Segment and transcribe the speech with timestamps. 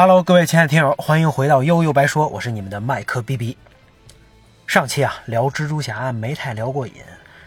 [0.00, 3.58] Hello，各位亲爱的听友，欢迎回到悠悠白说，我是你们的麦克 B B。
[4.64, 7.02] 上期啊聊蜘蛛侠没太聊过瘾，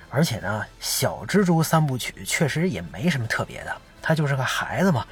[0.10, 5.06] 而且呢，小蜘蛛三部曲确实也没什么特别的，他就是个孩子嘛，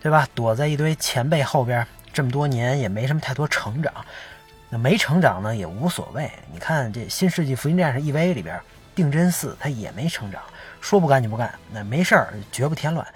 [0.00, 0.26] 对吧？
[0.34, 3.92] 躲在一堆前辈后边这么多年也没什么太多成长，
[4.70, 6.30] 那没成长呢也无所谓。
[6.50, 8.58] 你看这《新世纪福音战士 EV》里边，
[8.94, 10.40] 定真寺他也没成长，
[10.80, 13.06] 说不干就不干，那没事儿绝不添乱，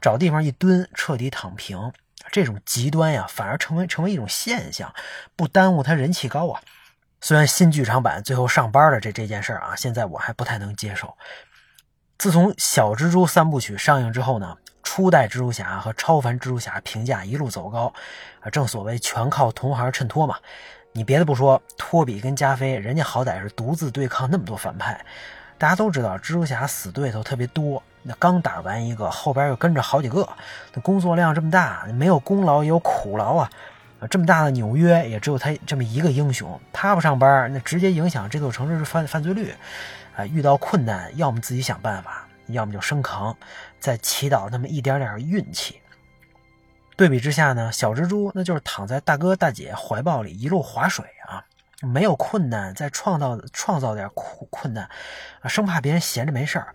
[0.00, 1.92] 找地方一蹲，彻底躺平。
[2.30, 4.94] 这种极端呀，反而成为成为一种现象，
[5.36, 6.60] 不耽误他人气高啊。
[7.20, 11.16] 虽然新剧场版最后上班了这这件事儿啊，现在我还不太能接受。
[12.16, 17.92] 自从小蜘蛛三部曲上映之后呢，初代蜘蛛侠和超凡蜘蛛侠评价一路走高
[18.40, 20.36] 啊，正所谓全靠同行衬托嘛。
[20.92, 25.04] 你别的不说，托比跟加菲，人家好歹是独自对抗那么多反派。
[25.58, 27.82] 大家都知道，蜘蛛侠死对头特别多。
[28.04, 30.26] 那刚打完一个，后边又跟着好几个，
[30.72, 33.50] 那工作量这么大，没有功劳也有苦劳啊！
[34.08, 39.52] 这么大的纽约，也只有他这么一个英雄，他不上班，那直接影响这座城市犯犯罪率。
[40.16, 43.36] 啊，遇到困难，要么自己想办法，要么就生扛，
[43.80, 45.80] 再祈祷那么一点点运气。
[46.96, 51.04] 对比之下呢，小蜘蛛那就是躺在大哥大姐怀抱里一路划水。
[51.82, 54.90] 没有困难，再创造创造点困困难，
[55.44, 56.74] 生怕别人闲着没事儿。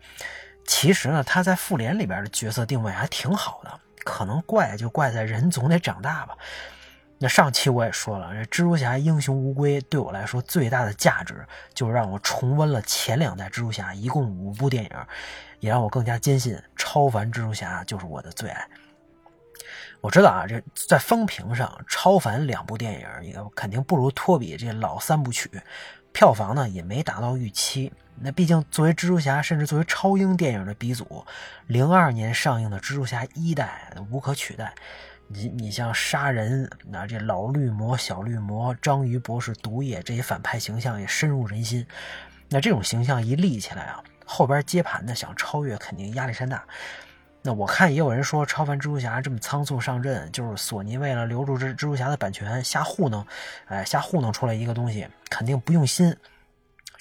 [0.66, 6.38] 其实呢，他在复联里边的角色定位还挺好的，可能怪就怪在人总得长大吧。
[7.20, 14.92] 那上期我也说了，这蜘蛛侠英雄无归对我来说最大的价值，就是让我重温了前两代蜘蛛侠一共五部电影，
[15.60, 18.68] 也让我更加坚信超凡蜘蛛侠就是我的最爱。
[20.04, 25.50] 我知道啊，这在风评上，超凡两部电影也肯定不如托比这老三部曲，
[26.12, 27.90] 票房呢也没达到预期。
[28.20, 31.26] 那毕竟作为蜘蛛侠，甚至作为超英电影的鼻祖，
[31.68, 34.76] 零二年上映的蜘蛛侠一代无可取代。
[35.30, 41.88] 你你像杀人，那这老绿魔、小绿魔、章鱼博士、毒液这些反派形象也深入人心。
[42.50, 46.62] 那这种形象一立起来啊，后边接盘的想超越肯定压力山大。
[47.46, 53.28] 那我看也有人说，超凡蜘蛛侠这么仓促上阵，就是索尼为了留住蜘蜘蛛侠的版权瞎糊弄，
[53.68, 56.16] 哎，瞎糊弄出来一个东西，肯定不用心。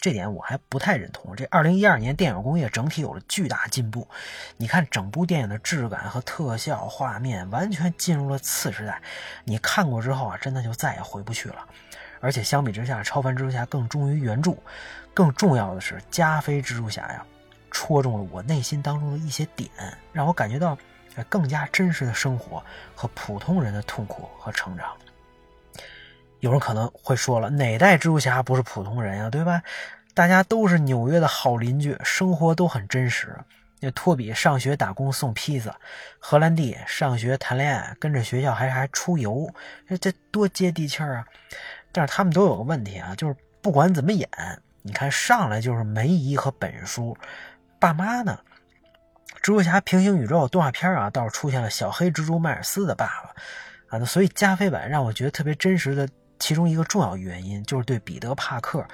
[0.01, 1.37] 这点我还不太认同。
[1.37, 4.09] 这二零一二年电影工业整体有了巨大进步，
[4.57, 9.01] 你看整部电影的质感和特效画面完全进入了次时代。
[9.45, 11.69] 你看过之后啊，真的就再也回不去了。
[12.19, 14.57] 而且相比之下，超凡蜘蛛侠更忠于原著，
[15.15, 17.25] 更重要的是加菲蜘蛛侠呀。
[17.73, 19.69] 戳中了我内心当中的一些点，
[20.13, 20.79] 让我感觉到
[21.29, 22.63] 更加真实的生活
[22.95, 24.97] 和普通人的痛苦和成长。
[26.39, 29.63] 有人可能会说了，哪代蜘蛛侠不是普通人呀，对吧？
[30.15, 33.37] 大家都是纽约的好邻居，生活都很真实。
[33.81, 35.75] 那托比上学打工送披萨，
[36.19, 39.53] 荷兰弟上学谈恋爱，跟着学校还还出游，
[39.89, 41.27] 这这多接地气儿啊！
[41.91, 44.29] 但是他们都有个问题啊，就是不管怎么演，
[44.83, 47.17] 你看上来就是梅姨和本叔。
[47.83, 48.39] 爸妈呢？
[49.39, 53.31] 蜘蛛侠平行宇宙动画片啊，倒是出现了小黑蜘蛛迈尔斯的爸爸
[53.89, 53.99] 啊。
[53.99, 58.87] 那所以加菲版让我觉得特别真实的其中一个重要原因，就是对彼得帕克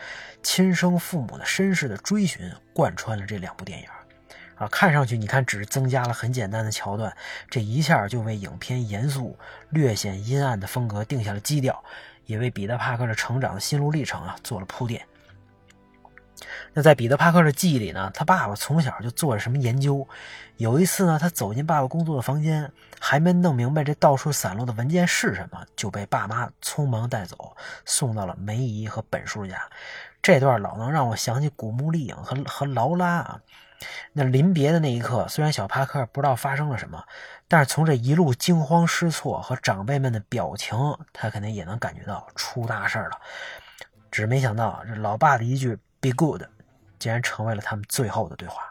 [0.43, 3.87] 亲生父母的身世的追寻，贯穿了这两部电影
[4.54, 4.66] 啊。
[4.69, 7.15] 看上去你看只是增加了很简单的桥段，
[7.50, 9.38] 这一下就为影片严肃、
[9.69, 11.84] 略显阴暗的风格定下了基调，
[12.25, 15.06] 也为彼得帕克的成长的心路历程啊做了铺垫。
[16.72, 20.06] 那在彼得·帕克的记忆里呢，他爸爸从小就做着什么研究。
[20.56, 29.56] 有一次呢，他走进爸爸工作的房间，还没弄明白这到处散落的文件是什么，就被爸妈匆忙带走，送到了梅姨和本叔家。
[30.21, 33.41] 这段老能让我想起古墓丽影和和劳拉啊。
[34.12, 37.05] 那临别的那一刻，虽然小帕克不知道发生了什么，
[37.47, 40.76] 但是从这一路惊慌失措和长辈们的表情，
[41.12, 43.10] 他肯定也能感觉到出大事了。
[44.10, 45.78] 只是没想到，这老爸的一句。
[46.00, 46.42] Be good，
[46.99, 48.62] 竟然成为了他们最后的对话。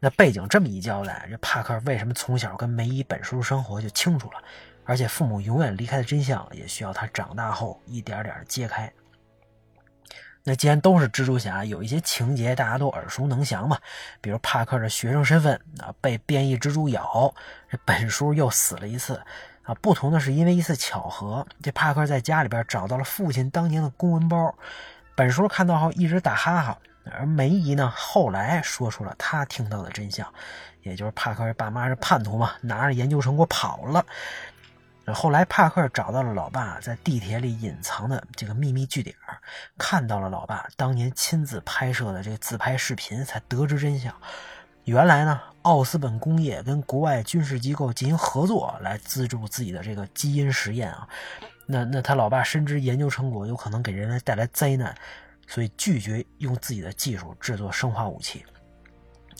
[0.00, 4.42] 那背景这么一交代，这帕克为什么从小跟梅姨本叔生活就清楚了。
[4.84, 8.92] 而且父母永远离开的真相，也需要他长大后一点点揭开。
[10.42, 13.78] 那既然都是蜘蛛侠，有一些情节大家都耳熟能详嘛，
[14.20, 17.32] 比如帕克的学生身份啊被变异蜘蛛咬，
[17.70, 19.22] 这本叔又死了一次
[19.62, 19.72] 啊。
[19.76, 24.52] 不同的是，因为一次巧合，这帕克在家里边找到了父亲当年的公文包。
[25.14, 26.78] 本叔看到后一直打哈哈，
[27.10, 30.26] 而梅姨呢，后来说出了她听到的真相，
[30.82, 34.04] 也就是帕克爸妈是叛徒嘛，拿着研究成果跑了。
[35.12, 39.14] 后来帕克找到了老爸在地铁里隐藏的这个秘密据点，
[39.76, 44.14] 看到了老爸当年亲自拍摄的这个自拍视频，才得知真相。
[44.84, 51.06] 原来呢，奥斯本工业跟国外军事机构进行合作，来资助自己的这个基因实验啊。
[51.72, 54.94] 那那他老爸深知研究成果有可能给人类带来灾难，
[55.46, 58.44] 所以拒绝用自己的技术制作生化武器。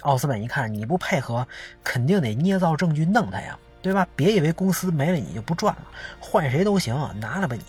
[0.01, 1.47] 奥斯本一看你不配合，
[1.85, 4.09] 肯定得捏造证据弄他呀，对吧？
[4.17, 5.87] 别以为公司没了你就不赚了，
[6.19, 7.65] 换谁都行，拿了吧你。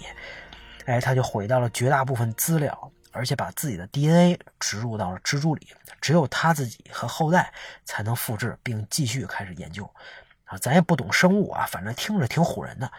[0.85, 2.89] 哎，他就毁掉了绝大部分资料。
[3.15, 5.67] 而且把自己的 DNA 植入到了蜘蛛里，
[6.01, 7.53] 只有他自己和后代
[7.85, 9.87] 才能复制并继续开始研究。
[10.45, 12.91] 啊，咱也不懂生物啊，反正听着挺唬人的。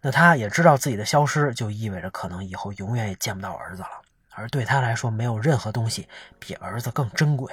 [0.00, 3.88] 那他也知道自己的消失就意味着可能以后永远也见不到儿子了，
[4.34, 6.08] 而对他来说，没有任何东西
[6.38, 7.52] 比儿子更珍贵。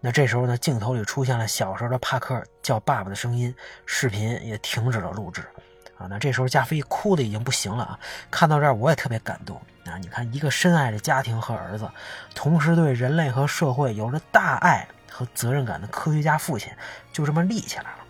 [0.00, 3.54] 那这时候呢，镜头里出现了小时候的帕克叫爸爸的声音，
[3.86, 5.42] 视频也停止了录制。
[5.98, 7.98] 啊，那这时候加菲哭的已经不行了啊！
[8.28, 9.96] 看到这儿我也特别感动啊！
[9.98, 11.88] 你看，一个深爱着家庭和儿子，
[12.34, 16.72] 同时对人类和社会有着大爱和责任感的科学家父亲，
[17.12, 18.01] 就这么立起来了。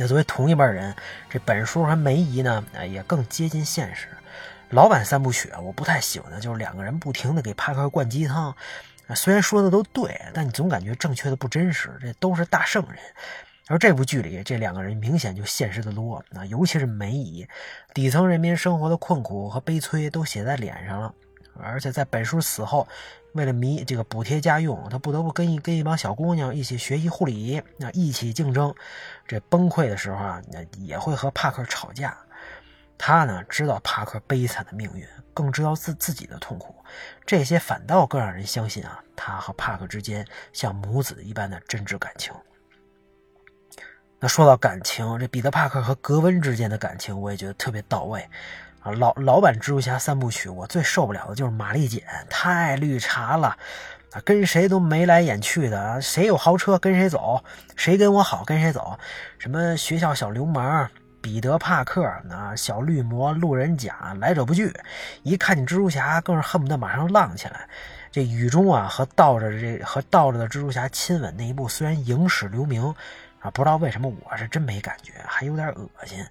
[0.00, 0.94] 那作为同一辈人，
[1.28, 4.08] 这本书和梅姨呢，也更接近现实。
[4.70, 8.56] 老版三部曲啊，我不太喜欢的就是两个人不停的给帕克灌鸡汤，
[9.14, 11.90] 虽然说的都对，但你总感觉正确的不真实。
[12.00, 12.98] 这都是大圣人。
[13.68, 17.46] 而这部剧里，这两个人明显就现实的多啊，尤其是梅姨，
[17.92, 21.14] 底层人民生活的困苦和悲催都写在脸上了。
[21.62, 22.88] 而且在本叔死后，
[23.32, 28.74] 为了弥这个补贴家用，他不得不跟一跟一帮小姑娘一起学习护理，那一起竞争。
[29.26, 32.16] 这崩溃的时候啊，那也会和帕克吵架。
[32.98, 36.74] 他呢，知道帕克悲惨的命运，更知道自自己的痛苦。
[37.24, 42.34] 这些反倒更让人相信啊，他和帕克之间像母子一般的真挚感情。
[44.18, 48.28] 那说到感情，这彼得·帕克和格温之间的感情，我也觉得特别到位
[48.80, 48.92] 啊。
[48.92, 53.56] 老老版蜘蛛侠三部曲，我最受不了的就是玛丽简，太绿茶了
[54.12, 57.42] 啊，跟谁都眉来眼去的，谁有豪车跟谁走，
[57.76, 58.98] 谁跟我好跟谁走。
[59.38, 60.88] 什么学校小流氓，
[61.20, 64.72] 彼得·帕克，那小绿魔，路人甲，来者不拒。
[65.22, 67.68] 一看见蜘蛛侠，更是恨不得马上浪起来。
[68.10, 72.94] 这雨中啊，和倒着这和倒着的蜘蛛侠亲吻那一幕，虽然影史留名。
[73.40, 76.22] 啊，不知道为什么我是真没感觉，还有点恶心。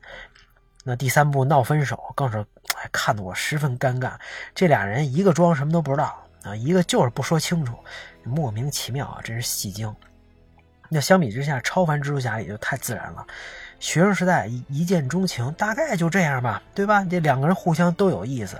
[0.89, 2.39] 那第三部闹分手更是，
[2.75, 4.13] 哎，看得我十分尴尬。
[4.55, 7.77] 这俩人一个装什么都不知道啊，一个就是不说清楚，
[8.23, 9.95] 莫名其妙啊，真是戏精。
[10.89, 13.23] 那相比之下，超凡蜘蛛侠也就太自然了。
[13.79, 17.05] 学生时代一一见钟情，大概就这样吧，对吧？
[17.07, 18.59] 这两个人互相都有意思。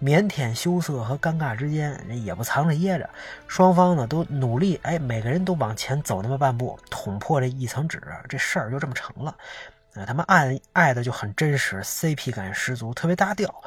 [0.00, 1.94] 腼腆羞涩和尴尬之间，
[2.24, 3.06] 也不藏着掖着，
[3.46, 9.36] 双方呢都努力，哎，每个人都往前走那么半步，捅破这一层纸，这事儿就这么成了。
[9.96, 13.62] 啊，他们爱爱的就很真实，CP 感十足，特别搭调。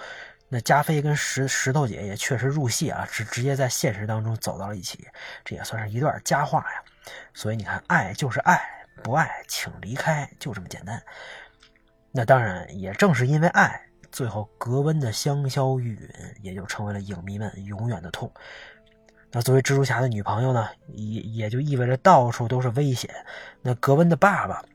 [0.47, 5.07] 那加菲跟石石头姐也确实入戏啊，直直接在现实当中走到了一起，
[5.45, 6.83] 这也算是一段佳话呀。
[7.33, 8.59] 所以你看，爱就是爱，
[9.03, 11.01] 不爱请离开，就这么简单。
[12.11, 13.79] 那当然，也正是因为爱。
[14.11, 18.31] 最后，格温的香消玉殒，也就成为了影迷们永远的痛。
[19.31, 23.07] 那作为蜘蛛侠的女朋友呢，也也就意味着到处都是危险。
[23.61, 24.65] 那格温的爸爸，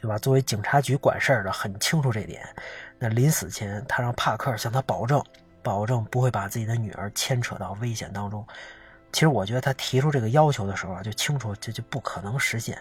[0.00, 0.18] 对吧？
[0.18, 2.46] 作为警察局管事儿的，很清楚这点。
[2.98, 5.22] 那临死前，他让帕克向他保证，
[5.62, 8.46] 保证不会把自己的女儿牵扯到危险当中。
[9.12, 12.80] 其实，我觉得他提出这个要求的时候啊，就清楚这就不可能实现。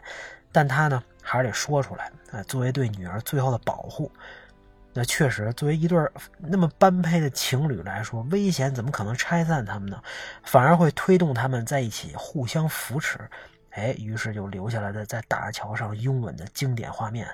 [0.52, 4.12] 但他呢，还是得说出来，啊，作为对女儿最后的保护。
[4.94, 6.00] 那确实，作为一对
[6.38, 10.02] 那么般配的情侣来说，危险怎么可能拆散他们呢？
[10.44, 13.20] 反而会推动他们在一起互相扶持。
[13.78, 17.30] 哎，于是就留下来的在大桥上拥吻的经典画面。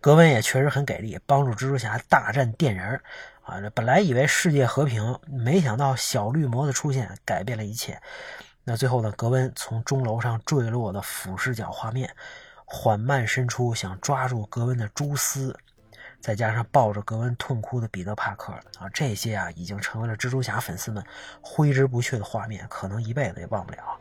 [0.00, 2.98] 格温也确实很给力，帮助蜘蛛侠大战电人
[3.42, 3.60] 啊！
[3.60, 8.00] 这本来以为世界和平，没想到小绿魔的出现改变了一切。
[8.64, 9.12] 那最后呢？
[9.12, 12.10] 格温从钟楼上坠落的俯视角画面，
[12.64, 15.54] 缓慢伸出想抓住格温的蛛丝。
[16.20, 21.04] 再加上抱着格温痛哭的彼得·帕克啊，这些啊已经成为了蜘蛛侠粉丝们
[21.42, 24.00] 挥之不去的画面，可能一辈子也忘不了。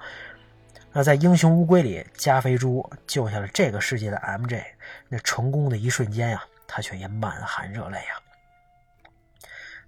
[0.98, 4.64] 那在《英雄乌龟》里，加菲猪救下了这个世界的 MJ，
[5.10, 8.16] 那成功的一瞬间呀，他却也满含热泪啊。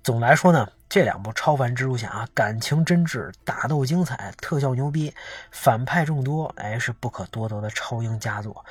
[0.04, 5.14] 总来说呢，这两部超凡蜘蛛侠啊感情真挚，打斗精彩，特效牛逼，
[5.50, 8.66] 反派众多，哎，是不可多得的超英佳作。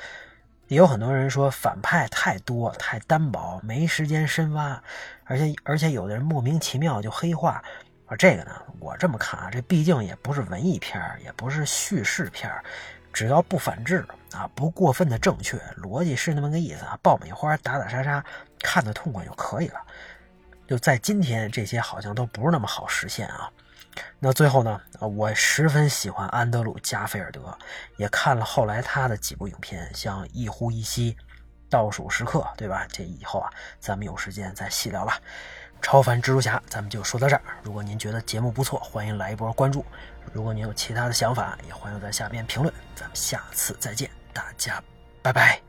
[0.67, 4.79] 也有很多人说反派太多太单薄，没时间深挖，
[5.23, 7.63] 而且而且有的人莫名其妙就黑化。
[8.07, 12.51] 而这个呢，我这么看啊，这毕竟也不是文艺片也不是叙事片
[13.13, 18.23] 只要不反制啊，不过分的正确，逻辑是那么个意思啊，爆米花打打杀杀，
[18.59, 19.81] 看得痛快就可以了。
[20.67, 23.49] 就在今天，这些好像都不是那么好实现啊。
[24.19, 27.57] 那最后呢，我十分喜欢安德鲁·加菲尔德，
[27.95, 31.13] 也看了后来他的几部影片，像《一呼一吸》
[31.69, 32.85] 《倒数时刻》，对吧？
[32.91, 33.49] 这以后啊，
[33.79, 35.19] 咱们有时间再细聊吧。
[35.81, 37.41] 超凡蜘蛛侠，咱们就说到这儿。
[37.63, 39.85] 如果您觉得节目不错，欢迎来一波关注。
[40.33, 42.73] 如果您有其他的想法，也欢迎在下边评论。
[42.95, 44.83] 咱们下次再见，大家
[45.21, 45.66] 拜拜。